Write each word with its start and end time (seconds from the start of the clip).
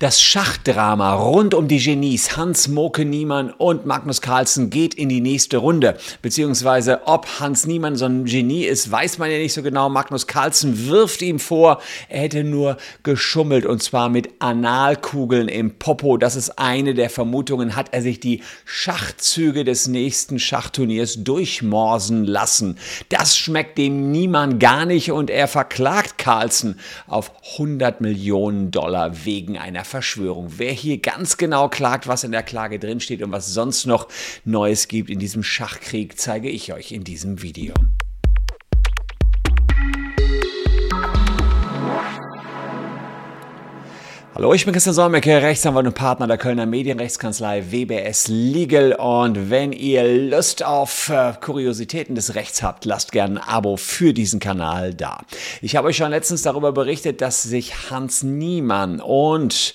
Das 0.00 0.22
Schachdrama 0.22 1.14
rund 1.14 1.54
um 1.54 1.66
die 1.66 1.80
Genies 1.80 2.36
Hans 2.36 2.68
Moke 2.68 3.04
Niemann 3.04 3.50
und 3.50 3.84
Magnus 3.84 4.20
Carlsen 4.20 4.70
geht 4.70 4.94
in 4.94 5.08
die 5.08 5.20
nächste 5.20 5.56
Runde. 5.56 5.98
Beziehungsweise 6.22 7.00
ob 7.06 7.40
Hans 7.40 7.66
Niemann 7.66 7.96
so 7.96 8.04
ein 8.04 8.24
Genie 8.24 8.62
ist, 8.62 8.92
weiß 8.92 9.18
man 9.18 9.28
ja 9.28 9.38
nicht 9.38 9.54
so 9.54 9.64
genau. 9.64 9.88
Magnus 9.88 10.28
Carlsen 10.28 10.86
wirft 10.86 11.20
ihm 11.20 11.40
vor, 11.40 11.80
er 12.08 12.20
hätte 12.20 12.44
nur 12.44 12.76
geschummelt 13.02 13.66
und 13.66 13.82
zwar 13.82 14.08
mit 14.08 14.30
Analkugeln 14.38 15.48
im 15.48 15.80
Popo. 15.80 16.16
Das 16.16 16.36
ist 16.36 16.60
eine 16.60 16.94
der 16.94 17.10
Vermutungen. 17.10 17.74
Hat 17.74 17.88
er 17.92 18.00
sich 18.00 18.20
die 18.20 18.44
Schachzüge 18.66 19.64
des 19.64 19.88
nächsten 19.88 20.38
Schachturniers 20.38 21.24
durchmorsen 21.24 22.24
lassen? 22.24 22.78
Das 23.08 23.36
schmeckt 23.36 23.78
dem 23.78 24.12
Niemann 24.12 24.60
gar 24.60 24.86
nicht 24.86 25.10
und 25.10 25.28
er 25.28 25.48
verklagt 25.48 26.18
Carlsen 26.18 26.78
auf 27.08 27.32
100 27.54 28.00
Millionen 28.00 28.70
Dollar 28.70 29.24
wegen 29.24 29.58
einer 29.58 29.87
Verschwörung. 29.88 30.52
Wer 30.58 30.72
hier 30.72 30.98
ganz 30.98 31.36
genau 31.36 31.68
klagt, 31.68 32.06
was 32.06 32.22
in 32.22 32.32
der 32.32 32.42
Klage 32.42 32.78
drinsteht 32.78 33.22
und 33.22 33.32
was 33.32 33.52
sonst 33.52 33.86
noch 33.86 34.08
Neues 34.44 34.86
gibt 34.86 35.10
in 35.10 35.18
diesem 35.18 35.42
Schachkrieg, 35.42 36.18
zeige 36.18 36.48
ich 36.48 36.72
euch 36.72 36.92
in 36.92 37.02
diesem 37.02 37.42
Video. 37.42 37.74
Hallo, 44.38 44.54
ich 44.54 44.64
bin 44.64 44.72
Christian 44.72 44.94
Solmecke, 44.94 45.42
Rechtsanwalt 45.42 45.88
und 45.88 45.96
Partner 45.96 46.28
der 46.28 46.38
Kölner 46.38 46.64
Medienrechtskanzlei 46.64 47.72
WBS 47.72 48.28
Legal. 48.28 48.92
Und 48.92 49.50
wenn 49.50 49.72
ihr 49.72 50.04
Lust 50.30 50.64
auf 50.64 51.08
äh, 51.08 51.32
Kuriositäten 51.40 52.14
des 52.14 52.36
Rechts 52.36 52.62
habt, 52.62 52.84
lasst 52.84 53.10
gerne 53.10 53.42
ein 53.42 53.48
Abo 53.48 53.76
für 53.76 54.14
diesen 54.14 54.38
Kanal 54.38 54.94
da. 54.94 55.22
Ich 55.60 55.74
habe 55.74 55.88
euch 55.88 55.96
schon 55.96 56.12
letztens 56.12 56.42
darüber 56.42 56.70
berichtet, 56.70 57.20
dass 57.20 57.42
sich 57.42 57.90
Hans 57.90 58.22
Niemann 58.22 59.00
und 59.00 59.74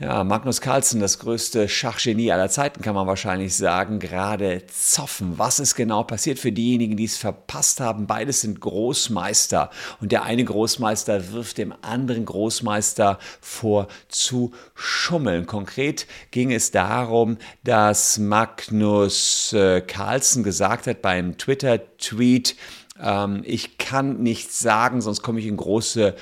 ja, 0.00 0.24
Magnus 0.24 0.60
Carlsen, 0.60 1.00
das 1.00 1.20
größte 1.20 1.68
Schachgenie 1.68 2.32
aller 2.32 2.48
Zeiten, 2.48 2.82
kann 2.82 2.96
man 2.96 3.06
wahrscheinlich 3.06 3.54
sagen, 3.54 4.00
gerade 4.00 4.66
zoffen. 4.66 5.38
Was 5.38 5.60
ist 5.60 5.76
genau 5.76 6.02
passiert 6.02 6.40
für 6.40 6.50
diejenigen, 6.50 6.96
die 6.96 7.04
es 7.04 7.16
verpasst 7.16 7.78
haben? 7.78 8.08
Beides 8.08 8.40
sind 8.40 8.60
Großmeister 8.60 9.70
und 10.00 10.10
der 10.10 10.24
eine 10.24 10.44
Großmeister 10.44 11.32
wirft 11.32 11.58
dem 11.58 11.72
anderen 11.82 12.24
Großmeister 12.24 13.20
vor 13.40 13.86
zu 14.08 14.50
schummeln. 14.74 15.46
Konkret 15.46 16.08
ging 16.32 16.50
es 16.50 16.72
darum, 16.72 17.38
dass 17.62 18.18
Magnus 18.18 19.52
äh, 19.52 19.80
Carlsen 19.80 20.42
gesagt 20.42 20.88
hat 20.88 21.02
beim 21.02 21.38
Twitter-Tweet, 21.38 22.56
ähm, 23.00 23.42
ich 23.44 23.78
kann 23.78 24.22
nichts 24.22 24.58
sagen, 24.58 25.00
sonst 25.00 25.22
komme 25.22 25.38
ich 25.38 25.46
in 25.46 25.56
große 25.56 26.16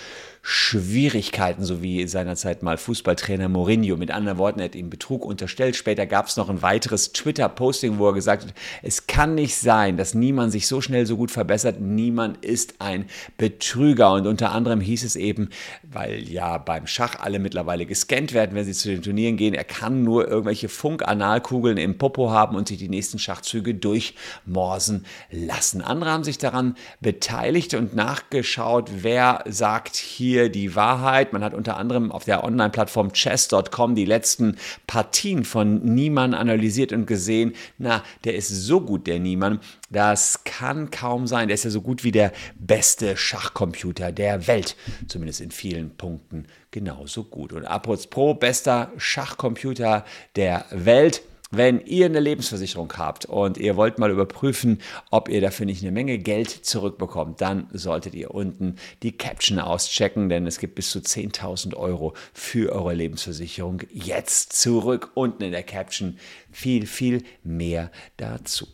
Schwierigkeiten, 0.44 1.64
so 1.64 1.82
wie 1.82 2.04
seinerzeit 2.08 2.64
mal 2.64 2.76
Fußballtrainer 2.76 3.48
Mourinho. 3.48 3.96
Mit 3.96 4.10
anderen 4.10 4.38
Worten, 4.38 4.58
er 4.58 4.64
hat 4.64 4.74
ihm 4.74 4.90
Betrug 4.90 5.24
unterstellt. 5.24 5.76
Später 5.76 6.04
gab 6.04 6.26
es 6.26 6.36
noch 6.36 6.48
ein 6.48 6.62
weiteres 6.62 7.12
Twitter-Posting, 7.12 7.98
wo 7.98 8.08
er 8.08 8.12
gesagt 8.12 8.46
hat, 8.46 8.54
es 8.82 9.06
kann 9.06 9.36
nicht 9.36 9.54
sein, 9.54 9.96
dass 9.96 10.14
niemand 10.14 10.50
sich 10.50 10.66
so 10.66 10.80
schnell 10.80 11.06
so 11.06 11.16
gut 11.16 11.30
verbessert. 11.30 11.80
Niemand 11.80 12.44
ist 12.44 12.74
ein 12.80 13.04
Betrüger. 13.38 14.14
Und 14.14 14.26
unter 14.26 14.50
anderem 14.50 14.80
hieß 14.80 15.04
es 15.04 15.14
eben, 15.14 15.48
weil 15.84 16.28
ja 16.28 16.58
beim 16.58 16.88
Schach 16.88 17.20
alle 17.20 17.38
mittlerweile 17.38 17.86
gescannt 17.86 18.32
werden, 18.32 18.56
wenn 18.56 18.64
sie 18.64 18.72
zu 18.72 18.88
den 18.88 19.02
Turnieren 19.02 19.36
gehen, 19.36 19.54
er 19.54 19.62
kann 19.62 20.02
nur 20.02 20.26
irgendwelche 20.26 20.68
Funkanalkugeln 20.68 21.76
im 21.76 21.98
Popo 21.98 22.32
haben 22.32 22.56
und 22.56 22.66
sich 22.66 22.78
die 22.78 22.88
nächsten 22.88 23.20
Schachzüge 23.20 23.76
durchmorsen 23.76 25.06
lassen. 25.30 25.82
Andere 25.82 26.10
haben 26.10 26.24
sich 26.24 26.38
daran 26.38 26.74
beteiligt 27.00 27.74
und 27.74 27.94
nachgeschaut, 27.94 28.90
wer 29.02 29.44
sagt 29.46 29.94
hier, 29.94 30.31
hier 30.32 30.48
die 30.48 30.74
Wahrheit. 30.74 31.34
Man 31.34 31.44
hat 31.44 31.52
unter 31.52 31.76
anderem 31.76 32.10
auf 32.10 32.24
der 32.24 32.42
Online-Plattform 32.42 33.12
chess.com 33.12 33.94
die 33.94 34.06
letzten 34.06 34.56
Partien 34.86 35.44
von 35.44 35.84
Niemann 35.84 36.32
analysiert 36.32 36.92
und 36.92 37.06
gesehen, 37.06 37.52
na, 37.76 38.02
der 38.24 38.34
ist 38.34 38.48
so 38.48 38.80
gut, 38.80 39.06
der 39.06 39.18
Niemann, 39.18 39.60
das 39.90 40.44
kann 40.44 40.90
kaum 40.90 41.26
sein. 41.26 41.48
Der 41.48 41.54
ist 41.54 41.64
ja 41.64 41.70
so 41.70 41.82
gut 41.82 42.02
wie 42.02 42.12
der 42.12 42.32
beste 42.54 43.16
Schachcomputer 43.16 44.10
der 44.10 44.46
Welt, 44.46 44.74
zumindest 45.06 45.42
in 45.42 45.50
vielen 45.50 45.90
Punkten 45.96 46.46
genauso 46.70 47.24
gut. 47.24 47.52
Und 47.52 47.66
Apros 47.66 48.06
Pro, 48.06 48.32
bester 48.32 48.90
Schachcomputer 48.96 50.06
der 50.34 50.64
Welt. 50.70 51.22
Wenn 51.54 51.84
ihr 51.84 52.06
eine 52.06 52.20
Lebensversicherung 52.20 52.90
habt 52.96 53.26
und 53.26 53.58
ihr 53.58 53.76
wollt 53.76 53.98
mal 53.98 54.10
überprüfen, 54.10 54.80
ob 55.10 55.28
ihr 55.28 55.42
dafür 55.42 55.66
nicht 55.66 55.82
eine 55.82 55.92
Menge 55.92 56.16
Geld 56.16 56.48
zurückbekommt, 56.48 57.42
dann 57.42 57.68
solltet 57.74 58.14
ihr 58.14 58.30
unten 58.30 58.76
die 59.02 59.12
Caption 59.12 59.58
auschecken, 59.58 60.30
denn 60.30 60.46
es 60.46 60.58
gibt 60.58 60.76
bis 60.76 60.88
zu 60.88 61.00
10.000 61.00 61.76
Euro 61.76 62.14
für 62.32 62.72
eure 62.72 62.94
Lebensversicherung 62.94 63.82
jetzt 63.92 64.54
zurück. 64.54 65.10
Unten 65.12 65.42
in 65.42 65.52
der 65.52 65.62
Caption 65.62 66.16
viel, 66.50 66.86
viel 66.86 67.22
mehr 67.44 67.90
dazu. 68.16 68.66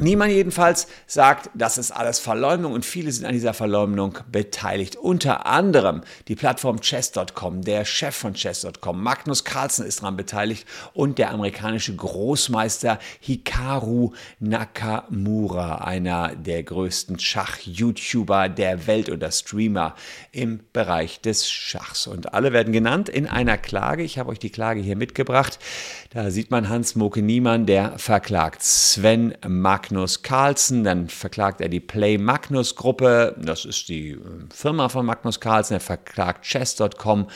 Niemand 0.00 0.32
jedenfalls 0.32 0.86
sagt, 1.06 1.50
das 1.54 1.76
ist 1.76 1.90
alles 1.90 2.20
Verleumdung 2.20 2.72
und 2.72 2.84
viele 2.84 3.10
sind 3.10 3.26
an 3.26 3.32
dieser 3.32 3.52
Verleumdung 3.52 4.18
beteiligt. 4.30 4.94
Unter 4.96 5.46
anderem 5.46 6.02
die 6.28 6.36
Plattform 6.36 6.80
Chess.com, 6.80 7.62
der 7.62 7.84
Chef 7.84 8.14
von 8.14 8.34
Chess.com, 8.34 9.02
Magnus 9.02 9.44
Carlsen 9.44 9.84
ist 9.84 10.00
daran 10.00 10.16
beteiligt 10.16 10.66
und 10.94 11.18
der 11.18 11.30
amerikanische 11.30 11.96
Großmeister 11.96 12.98
Hikaru 13.20 14.12
Nakamura, 14.38 15.76
einer 15.76 16.36
der 16.36 16.62
größten 16.62 17.18
Schach-YouTuber 17.18 18.48
der 18.48 18.86
Welt 18.86 19.10
oder 19.10 19.32
Streamer 19.32 19.94
im 20.30 20.60
Bereich 20.72 21.20
des 21.20 21.50
Schachs. 21.50 22.06
Und 22.06 22.34
alle 22.34 22.52
werden 22.52 22.72
genannt 22.72 23.08
in 23.08 23.26
einer 23.26 23.58
Klage. 23.58 24.04
Ich 24.04 24.18
habe 24.18 24.30
euch 24.30 24.38
die 24.38 24.50
Klage 24.50 24.80
hier 24.80 24.96
mitgebracht. 24.96 25.58
Da 26.10 26.30
sieht 26.30 26.50
man 26.50 26.68
Hans 26.68 26.94
Moke 26.94 27.20
Niemann, 27.20 27.66
der 27.66 27.98
verklagt 27.98 28.62
Sven 28.62 29.34
Magnus 29.88 30.20
Carlsen, 30.20 30.84
dann 30.84 31.08
verklagt 31.08 31.62
er 31.62 31.70
die 31.70 31.80
Play 31.80 32.18
Magnus 32.18 32.74
Gruppe, 32.74 33.34
das 33.38 33.64
ist 33.64 33.88
die 33.88 34.10
äh, 34.10 34.18
Firma 34.52 34.90
von 34.90 35.06
Magnus 35.06 35.40
Carlsen, 35.40 35.76
er 35.76 35.80
verklagt 35.80 36.44
Chess.com, 36.44 37.26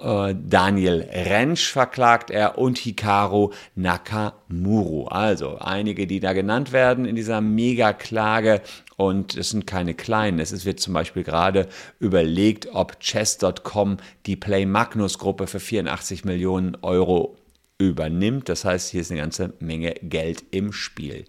äh, 0.00 0.34
Daniel 0.34 1.08
Rentsch 1.08 1.70
verklagt 1.70 2.32
er 2.32 2.58
und 2.58 2.78
Hikaru 2.78 3.52
Nakamuru. 3.76 5.06
Also 5.06 5.58
einige, 5.58 6.08
die 6.08 6.18
da 6.18 6.32
genannt 6.32 6.72
werden 6.72 7.04
in 7.04 7.14
dieser 7.14 7.40
Mega-Klage 7.40 8.60
und 8.96 9.36
es 9.36 9.50
sind 9.50 9.68
keine 9.68 9.94
kleinen. 9.94 10.40
Es 10.40 10.64
wird 10.64 10.80
zum 10.80 10.94
Beispiel 10.94 11.22
gerade 11.22 11.68
überlegt, 12.00 12.70
ob 12.72 12.98
Chess.com 12.98 13.98
die 14.26 14.34
Play 14.34 14.66
Magnus 14.66 15.16
Gruppe 15.16 15.46
für 15.46 15.60
84 15.60 16.24
Millionen 16.24 16.76
Euro 16.82 17.36
übernimmt. 17.78 18.48
Das 18.48 18.64
heißt, 18.64 18.90
hier 18.90 19.00
ist 19.00 19.12
eine 19.12 19.20
ganze 19.20 19.54
Menge 19.60 19.94
Geld 20.02 20.42
im 20.50 20.72
Spiel. 20.72 21.24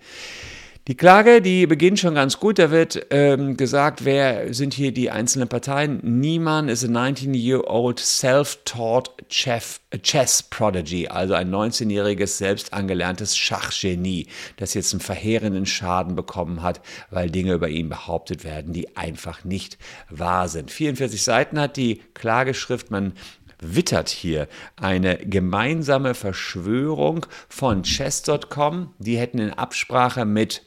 Die 0.87 0.97
Klage, 0.97 1.43
die 1.43 1.67
beginnt 1.67 1.99
schon 1.99 2.15
ganz 2.15 2.39
gut. 2.39 2.57
Da 2.57 2.71
wird 2.71 3.05
ähm, 3.11 3.55
gesagt, 3.55 4.03
wer 4.03 4.51
sind 4.51 4.73
hier 4.73 4.91
die 4.91 5.11
einzelnen 5.11 5.47
Parteien? 5.47 5.99
Niemann 6.01 6.69
ist 6.69 6.83
a 6.83 6.87
19-year-old 6.87 7.99
self-taught 7.99 9.11
chess 9.29 10.43
prodigy, 10.49 11.07
also 11.07 11.35
ein 11.35 11.51
19-jähriges 11.51 12.37
selbst 12.37 12.73
angelerntes 12.73 13.37
Schachgenie, 13.37 14.25
das 14.57 14.73
jetzt 14.73 14.91
einen 14.93 15.01
verheerenden 15.01 15.67
Schaden 15.67 16.15
bekommen 16.15 16.63
hat, 16.63 16.81
weil 17.11 17.29
Dinge 17.29 17.53
über 17.53 17.69
ihn 17.69 17.87
behauptet 17.87 18.43
werden, 18.43 18.73
die 18.73 18.97
einfach 18.97 19.43
nicht 19.43 19.77
wahr 20.09 20.49
sind. 20.49 20.71
44 20.71 21.21
Seiten 21.21 21.59
hat 21.59 21.77
die 21.77 22.01
Klageschrift. 22.15 22.89
Man 22.89 23.13
wittert 23.59 24.09
hier 24.09 24.47
eine 24.77 25.17
gemeinsame 25.17 26.15
Verschwörung 26.15 27.27
von 27.47 27.83
chess.com. 27.83 28.95
Die 28.97 29.17
hätten 29.17 29.37
in 29.37 29.53
Absprache 29.53 30.25
mit 30.25 30.63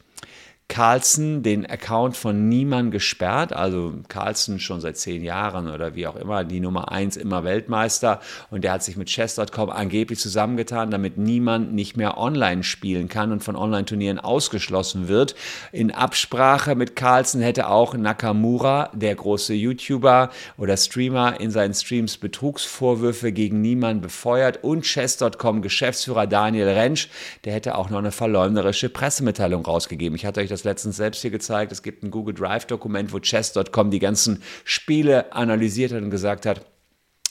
Carlsen 0.67 1.43
den 1.43 1.67
Account 1.67 2.17
von 2.17 2.49
Niemann 2.49 2.91
gesperrt, 2.91 3.53
also 3.53 3.93
Carlsen 4.09 4.59
schon 4.59 4.81
seit 4.81 4.97
zehn 4.97 5.23
Jahren 5.23 5.69
oder 5.69 5.95
wie 5.95 6.07
auch 6.07 6.17
immer, 6.17 6.43
die 6.43 6.59
Nummer 6.59 6.91
eins 6.91 7.17
immer 7.17 7.45
Weltmeister 7.45 8.21
und 8.51 8.65
der 8.65 8.73
hat 8.73 8.83
sich 8.83 8.97
mit 8.97 9.09
Chess.com 9.09 9.69
angeblich 9.69 10.19
zusammengetan, 10.19 10.91
damit 10.91 11.19
niemand 11.19 11.75
nicht 11.75 11.99
mehr 11.99 12.17
online 12.17 12.65
spielen 12.65 13.09
kann 13.09 13.31
und 13.31 13.45
von 13.45 13.57
Online-Turnieren 13.57 14.19
ausgeschlossen 14.19 15.07
wird. 15.07 15.35
In 15.71 15.91
Absprache 15.91 16.75
mit 16.75 16.97
Carlsen 16.97 17.43
hätte 17.43 17.69
auch 17.69 17.95
Nakamura, 17.95 18.91
der 18.95 19.15
große 19.15 19.53
YouTuber 19.53 20.31
oder 20.57 20.77
Streamer, 20.79 21.41
in 21.41 21.51
seinen 21.51 21.75
Streams 21.75 22.17
Betrugsvorwürfe 22.17 23.33
gegen 23.33 23.61
Niemann 23.61 24.01
befeuert 24.01 24.65
und 24.65 24.83
Chess.com 24.83 25.61
Geschäftsführer 25.61 26.27
Daniel 26.27 26.69
Rentsch, 26.69 27.09
der 27.45 27.53
hätte 27.53 27.77
auch 27.77 27.91
noch 27.91 27.99
eine 27.99 28.13
verleumderische 28.13 28.89
Pressemitteilung 28.89 29.65
rausgegeben. 29.65 30.17
Ich 30.17 30.25
hatte 30.25 30.41
euch 30.41 30.54
das 30.55 30.65
letztens 30.65 30.97
selbst 30.97 31.21
hier 31.23 31.31
gezeigt. 31.31 31.73
Es 31.73 31.83
gibt 31.83 32.03
ein 32.03 32.11
Google 32.11 32.35
Drive-Dokument, 32.35 33.13
wo 33.13 33.19
chess.com 33.19 33.91
die 33.91 33.99
ganzen 33.99 34.43
Spiele 34.65 35.33
analysiert 35.33 35.93
hat 35.93 36.03
und 36.03 36.11
gesagt 36.11 36.47
hat, 36.47 36.65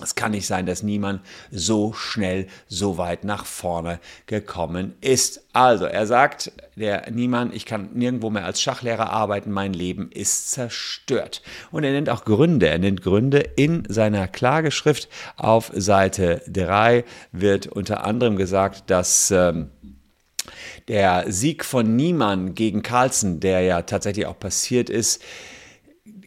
es 0.01 0.15
kann 0.15 0.31
nicht 0.31 0.47
sein, 0.47 0.65
dass 0.65 0.81
niemand 0.81 1.21
so 1.51 1.93
schnell 1.93 2.47
so 2.67 2.97
weit 2.97 3.23
nach 3.23 3.45
vorne 3.45 3.99
gekommen 4.25 4.95
ist. 5.01 5.45
Also, 5.53 5.85
er 5.85 6.07
sagt, 6.07 6.51
der 6.75 7.11
Niemand, 7.11 7.53
ich 7.53 7.67
kann 7.67 7.89
nirgendwo 7.93 8.31
mehr 8.31 8.45
als 8.45 8.59
Schachlehrer 8.59 9.11
arbeiten, 9.11 9.51
mein 9.51 9.71
Leben 9.71 10.09
ist 10.11 10.49
zerstört. 10.49 11.43
Und 11.71 11.83
er 11.83 11.91
nennt 11.91 12.09
auch 12.09 12.25
Gründe. 12.25 12.67
Er 12.69 12.79
nennt 12.79 13.03
Gründe 13.03 13.39
in 13.39 13.83
seiner 13.87 14.27
Klageschrift. 14.27 15.09
Auf 15.37 15.71
Seite 15.75 16.41
3 16.47 17.05
wird 17.31 17.67
unter 17.67 18.03
anderem 18.03 18.35
gesagt, 18.35 18.89
dass 18.89 19.29
ähm, 19.29 19.69
der 20.87 21.31
Sieg 21.31 21.65
von 21.65 21.95
Niemann 21.95 22.55
gegen 22.55 22.83
Carlsen, 22.83 23.39
der 23.39 23.61
ja 23.61 23.81
tatsächlich 23.83 24.25
auch 24.25 24.39
passiert 24.39 24.89
ist, 24.89 25.21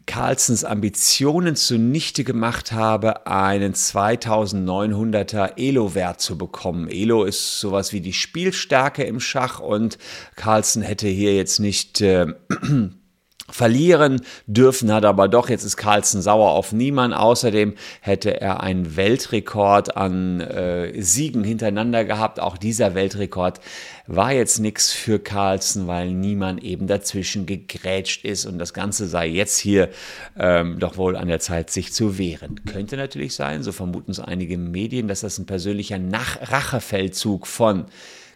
Carlsens 0.07 0.63
Ambitionen 0.63 1.55
zunichte 1.55 2.23
gemacht 2.23 2.71
habe, 2.71 3.27
einen 3.27 3.73
2900er 3.73 5.57
Elo-Wert 5.57 6.21
zu 6.21 6.37
bekommen. 6.37 6.87
Elo 6.89 7.25
ist 7.25 7.59
sowas 7.59 7.93
wie 7.93 8.01
die 8.01 8.13
Spielstärke 8.13 9.03
im 9.03 9.19
Schach 9.19 9.59
und 9.59 9.97
Carlsen 10.35 10.81
hätte 10.81 11.07
hier 11.07 11.35
jetzt 11.35 11.59
nicht 11.59 12.01
äh, 12.01 12.25
verlieren 13.49 14.21
dürfen, 14.45 14.91
hat 14.91 15.05
aber 15.05 15.27
doch, 15.27 15.49
jetzt 15.49 15.63
ist 15.63 15.77
Carlsen 15.77 16.21
sauer 16.21 16.51
auf 16.51 16.73
niemand. 16.73 17.15
Außerdem 17.15 17.75
hätte 18.01 18.41
er 18.41 18.61
einen 18.61 18.97
Weltrekord 18.97 19.95
an 19.95 20.41
äh, 20.41 21.01
Siegen 21.01 21.43
hintereinander 21.43 22.03
gehabt. 22.03 22.39
Auch 22.39 22.57
dieser 22.57 22.93
Weltrekord 22.93 23.61
war 24.05 24.33
jetzt 24.33 24.59
nichts 24.59 24.91
für 24.91 25.19
Carlsen, 25.19 25.87
weil 25.87 26.11
niemand 26.11 26.61
eben 26.63 26.87
dazwischen 26.87 27.45
gegrätscht 27.45 28.25
ist 28.25 28.45
und 28.45 28.59
das 28.59 28.73
Ganze 28.73 29.07
sei 29.07 29.27
jetzt 29.27 29.57
hier 29.57 29.89
ähm, 30.37 30.79
doch 30.79 30.97
wohl 30.97 31.15
an 31.15 31.27
der 31.27 31.39
Zeit, 31.39 31.69
sich 31.69 31.93
zu 31.93 32.17
wehren. 32.17 32.65
Könnte 32.65 32.97
natürlich 32.97 33.33
sein, 33.35 33.63
so 33.63 33.71
vermuten 33.71 34.11
es 34.11 34.19
einige 34.19 34.57
Medien, 34.57 35.07
dass 35.07 35.21
das 35.21 35.37
ein 35.37 35.45
persönlicher 35.45 35.99
Nach 35.99 36.37
Rachefeldzug 36.51 37.47
von 37.47 37.85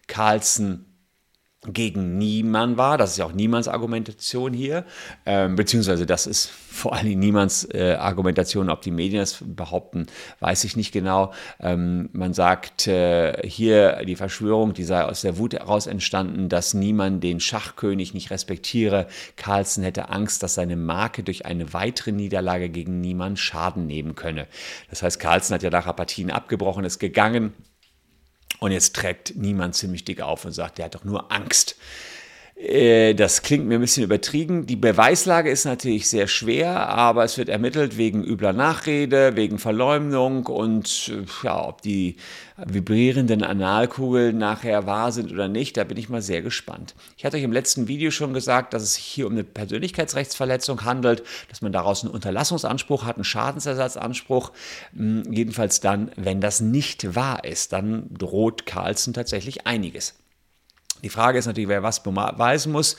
Carlsen 0.07 0.90
gegen 1.67 2.17
Niemann 2.17 2.77
war. 2.77 2.97
Das 2.97 3.11
ist 3.11 3.17
ja 3.17 3.25
auch 3.25 3.33
Niemanns 3.33 3.67
Argumentation 3.67 4.51
hier, 4.51 4.83
ähm, 5.27 5.55
beziehungsweise 5.55 6.07
das 6.07 6.25
ist 6.25 6.47
vor 6.71 6.93
allem 6.93 7.19
Niemanns 7.19 7.65
äh, 7.71 7.97
Argumentation. 7.99 8.69
Ob 8.69 8.81
die 8.81 8.89
Medien 8.89 9.19
das 9.19 9.43
behaupten, 9.45 10.07
weiß 10.39 10.63
ich 10.63 10.75
nicht 10.75 10.91
genau. 10.91 11.33
Ähm, 11.59 12.09
man 12.13 12.33
sagt 12.33 12.87
äh, 12.87 13.47
hier, 13.47 14.03
die 14.05 14.15
Verschwörung, 14.15 14.73
die 14.73 14.83
sei 14.83 15.03
aus 15.03 15.21
der 15.21 15.37
Wut 15.37 15.53
heraus 15.53 15.85
entstanden, 15.85 16.49
dass 16.49 16.73
Niemann 16.73 17.19
den 17.19 17.39
Schachkönig 17.39 18.15
nicht 18.15 18.31
respektiere. 18.31 19.07
Carlsen 19.35 19.83
hätte 19.83 20.09
Angst, 20.09 20.41
dass 20.41 20.55
seine 20.55 20.75
Marke 20.75 21.21
durch 21.21 21.45
eine 21.45 21.73
weitere 21.73 22.11
Niederlage 22.11 22.69
gegen 22.69 23.01
Niemann 23.01 23.37
Schaden 23.37 23.85
nehmen 23.85 24.15
könne. 24.15 24.47
Das 24.89 25.03
heißt, 25.03 25.19
Carlsen 25.19 25.53
hat 25.53 25.63
ja 25.63 25.69
nachher 25.69 25.93
Partien 25.93 26.31
abgebrochen, 26.31 26.85
ist 26.85 26.97
gegangen 26.97 27.53
und 28.61 28.71
jetzt 28.71 28.95
trägt 28.95 29.35
niemand 29.35 29.75
ziemlich 29.75 30.05
dick 30.05 30.21
auf 30.21 30.45
und 30.45 30.51
sagt, 30.51 30.77
der 30.77 30.85
hat 30.85 30.95
doch 30.95 31.03
nur 31.03 31.31
Angst. 31.31 31.75
Äh, 32.61 33.15
das 33.15 33.41
klingt 33.41 33.65
mir 33.65 33.75
ein 33.75 33.81
bisschen 33.81 34.03
übertrieben. 34.03 34.67
Die 34.67 34.75
Beweislage 34.75 35.49
ist 35.49 35.65
natürlich 35.65 36.09
sehr 36.09 36.27
schwer, 36.27 36.89
aber 36.89 37.23
es 37.23 37.37
wird 37.37 37.49
ermittelt 37.49 37.97
wegen 37.97 38.23
übler 38.23 38.53
Nachrede, 38.53 39.35
wegen 39.35 39.57
Verleumdung 39.57 40.45
und 40.45 41.11
äh, 41.11 41.25
ja, 41.43 41.67
ob 41.67 41.81
die 41.81 42.17
vibrierenden 42.63 43.43
Analkugeln 43.43 44.37
nachher 44.37 44.85
wahr 44.85 45.11
sind 45.11 45.31
oder 45.31 45.47
nicht, 45.47 45.75
da 45.77 45.83
bin 45.83 45.97
ich 45.97 46.09
mal 46.09 46.21
sehr 46.21 46.43
gespannt. 46.43 46.93
Ich 47.17 47.25
hatte 47.25 47.37
euch 47.37 47.43
im 47.43 47.51
letzten 47.51 47.87
Video 47.87 48.11
schon 48.11 48.33
gesagt, 48.33 48.75
dass 48.75 48.83
es 48.83 48.93
sich 48.93 49.05
hier 49.05 49.25
um 49.25 49.33
eine 49.33 49.43
Persönlichkeitsrechtsverletzung 49.43 50.85
handelt, 50.85 51.23
dass 51.49 51.61
man 51.61 51.71
daraus 51.71 52.03
einen 52.03 52.13
Unterlassungsanspruch 52.13 53.05
hat, 53.05 53.15
einen 53.15 53.23
Schadensersatzanspruch. 53.23 54.51
Hm, 54.95 55.23
jedenfalls 55.31 55.79
dann, 55.79 56.11
wenn 56.15 56.41
das 56.41 56.61
nicht 56.61 57.15
wahr 57.15 57.43
ist, 57.43 57.73
dann 57.73 58.07
droht 58.15 58.67
Carlsen 58.67 59.13
tatsächlich 59.13 59.65
einiges. 59.65 60.20
Die 61.03 61.09
Frage 61.09 61.39
ist 61.39 61.45
natürlich, 61.45 61.69
wer 61.69 61.83
was 61.83 62.03
beweisen 62.03 62.71
muss. 62.71 62.97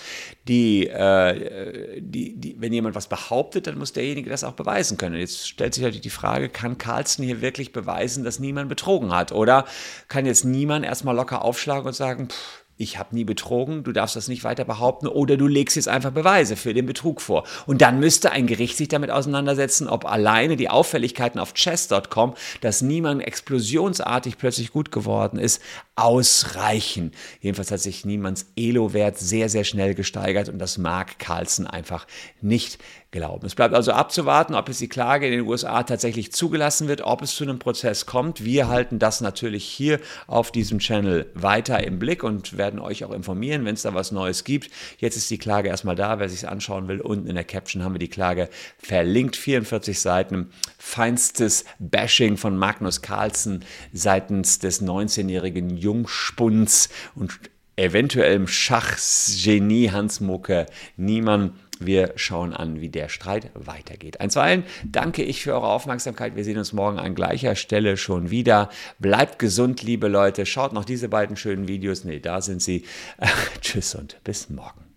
Die, 0.48 0.86
äh, 0.88 2.00
die, 2.00 2.36
die, 2.36 2.56
wenn 2.58 2.72
jemand 2.72 2.94
was 2.94 3.08
behauptet, 3.08 3.66
dann 3.66 3.78
muss 3.78 3.92
derjenige 3.92 4.30
das 4.30 4.44
auch 4.44 4.52
beweisen 4.52 4.98
können. 4.98 5.16
Jetzt 5.16 5.48
stellt 5.48 5.74
sich 5.74 5.82
natürlich 5.82 6.02
die 6.02 6.10
Frage, 6.10 6.48
kann 6.48 6.78
Carlsen 6.78 7.24
hier 7.24 7.40
wirklich 7.40 7.72
beweisen, 7.72 8.24
dass 8.24 8.38
niemand 8.38 8.68
betrogen 8.68 9.14
hat? 9.14 9.32
Oder 9.32 9.66
kann 10.08 10.26
jetzt 10.26 10.44
niemand 10.44 10.84
erstmal 10.84 11.14
locker 11.14 11.44
aufschlagen 11.44 11.86
und 11.86 11.94
sagen, 11.94 12.28
pff, 12.28 12.61
ich 12.76 12.98
habe 12.98 13.14
nie 13.14 13.24
betrogen, 13.24 13.84
du 13.84 13.92
darfst 13.92 14.16
das 14.16 14.28
nicht 14.28 14.44
weiter 14.44 14.64
behaupten 14.64 15.06
oder 15.06 15.36
du 15.36 15.46
legst 15.46 15.76
jetzt 15.76 15.88
einfach 15.88 16.10
Beweise 16.10 16.56
für 16.56 16.74
den 16.74 16.86
Betrug 16.86 17.20
vor. 17.20 17.44
Und 17.66 17.80
dann 17.82 18.00
müsste 18.00 18.32
ein 18.32 18.46
Gericht 18.46 18.76
sich 18.76 18.88
damit 18.88 19.10
auseinandersetzen, 19.10 19.88
ob 19.88 20.04
alleine 20.04 20.56
die 20.56 20.68
Auffälligkeiten 20.68 21.38
auf 21.38 21.54
chess.com, 21.54 22.34
dass 22.60 22.82
niemand 22.82 23.22
explosionsartig 23.22 24.38
plötzlich 24.38 24.72
gut 24.72 24.90
geworden 24.90 25.38
ist, 25.38 25.62
ausreichen. 25.94 27.12
Jedenfalls 27.40 27.70
hat 27.70 27.80
sich 27.80 28.04
niemands 28.04 28.46
Elo-Wert 28.56 29.18
sehr, 29.18 29.48
sehr 29.48 29.64
schnell 29.64 29.94
gesteigert 29.94 30.48
und 30.48 30.58
das 30.58 30.78
mag 30.78 31.18
Carlsen 31.18 31.66
einfach 31.66 32.06
nicht 32.40 32.78
glauben. 33.12 33.46
Es 33.46 33.54
bleibt 33.54 33.74
also 33.74 33.92
abzuwarten, 33.92 34.54
ob 34.54 34.68
es 34.68 34.78
die 34.78 34.88
Klage 34.88 35.26
in 35.26 35.32
den 35.32 35.46
USA 35.46 35.82
tatsächlich 35.84 36.32
zugelassen 36.32 36.88
wird, 36.88 37.02
ob 37.02 37.22
es 37.22 37.36
zu 37.36 37.44
einem 37.44 37.58
Prozess 37.58 38.06
kommt. 38.06 38.44
Wir 38.44 38.68
halten 38.68 38.98
das 38.98 39.20
natürlich 39.20 39.64
hier 39.64 40.00
auf 40.26 40.50
diesem 40.50 40.78
Channel 40.78 41.30
weiter 41.34 41.84
im 41.84 41.98
Blick 41.98 42.24
und 42.24 42.56
werden 42.56 42.80
euch 42.80 43.04
auch 43.04 43.12
informieren, 43.12 43.64
wenn 43.64 43.74
es 43.74 43.82
da 43.82 43.94
was 43.94 44.12
Neues 44.12 44.44
gibt. 44.44 44.70
Jetzt 44.98 45.16
ist 45.16 45.30
die 45.30 45.38
Klage 45.38 45.68
erstmal 45.68 45.94
da, 45.94 46.18
wer 46.18 46.28
sich 46.28 46.48
anschauen 46.48 46.88
will. 46.88 47.00
Unten 47.00 47.28
in 47.28 47.34
der 47.34 47.44
Caption 47.44 47.84
haben 47.84 47.94
wir 47.94 47.98
die 47.98 48.08
Klage 48.08 48.48
verlinkt. 48.78 49.36
44 49.36 50.00
Seiten, 50.00 50.50
feinstes 50.78 51.64
Bashing 51.78 52.38
von 52.38 52.56
Magnus 52.56 53.02
Carlsen 53.02 53.64
seitens 53.92 54.58
des 54.58 54.82
19-jährigen 54.82 55.76
Jungspuns 55.76 56.88
und 57.14 57.38
eventuellem 57.76 58.46
Schachgenie 58.46 59.90
Hans 59.90 60.20
Mucke. 60.20 60.66
Niemand 60.96 61.52
wir 61.86 62.12
schauen 62.16 62.52
an, 62.52 62.80
wie 62.80 62.88
der 62.88 63.08
Streit 63.08 63.50
weitergeht. 63.54 64.20
Einstweilen 64.20 64.64
danke 64.84 65.22
ich 65.22 65.42
für 65.42 65.54
eure 65.54 65.68
Aufmerksamkeit. 65.68 66.36
Wir 66.36 66.44
sehen 66.44 66.58
uns 66.58 66.72
morgen 66.72 66.98
an 66.98 67.14
gleicher 67.14 67.56
Stelle 67.56 67.96
schon 67.96 68.30
wieder. 68.30 68.68
Bleibt 68.98 69.38
gesund, 69.38 69.82
liebe 69.82 70.08
Leute. 70.08 70.46
Schaut 70.46 70.72
noch 70.72 70.84
diese 70.84 71.08
beiden 71.08 71.36
schönen 71.36 71.68
Videos. 71.68 72.04
Ne, 72.04 72.20
da 72.20 72.40
sind 72.40 72.62
sie. 72.62 72.84
Tschüss 73.60 73.94
und 73.94 74.22
bis 74.24 74.48
morgen. 74.48 74.91